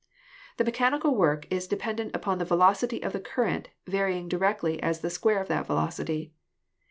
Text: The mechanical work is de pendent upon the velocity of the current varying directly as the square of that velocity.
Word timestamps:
The 0.57 0.63
mechanical 0.63 1.13
work 1.13 1.45
is 1.53 1.67
de 1.67 1.77
pendent 1.77 2.15
upon 2.15 2.39
the 2.39 2.43
velocity 2.43 3.03
of 3.03 3.13
the 3.13 3.19
current 3.19 3.69
varying 3.85 4.27
directly 4.27 4.81
as 4.81 5.01
the 5.01 5.11
square 5.11 5.39
of 5.39 5.47
that 5.49 5.67
velocity. 5.67 6.33